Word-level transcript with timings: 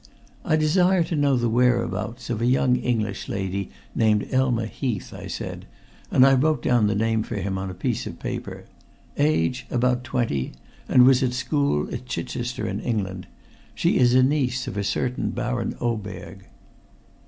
"I 0.43 0.55
desire 0.55 1.03
to 1.03 1.15
know 1.15 1.35
the 1.35 1.47
whereabouts 1.47 2.31
of 2.31 2.41
a 2.41 2.47
young 2.47 2.75
English 2.75 3.29
lady 3.29 3.69
named 3.93 4.27
Elma 4.31 4.65
Heath," 4.65 5.13
I 5.13 5.27
said, 5.27 5.67
and 6.09 6.25
I 6.25 6.33
wrote 6.33 6.63
down 6.63 6.87
the 6.87 6.95
name 6.95 7.21
for 7.21 7.35
him 7.35 7.55
upon 7.55 7.69
a 7.69 7.75
piece 7.75 8.07
of 8.07 8.17
paper. 8.17 8.65
"Age 9.15 9.67
about 9.69 10.03
twenty, 10.03 10.53
and 10.89 11.05
was 11.05 11.21
at 11.21 11.33
school 11.33 11.87
at 11.93 12.07
Chichester, 12.07 12.65
in 12.65 12.79
England. 12.79 13.27
She 13.75 13.99
is 13.99 14.15
a 14.15 14.23
niece 14.23 14.65
of 14.67 14.75
a 14.75 14.83
certain 14.83 15.29
Baron 15.29 15.75
Oberg." 15.79 16.47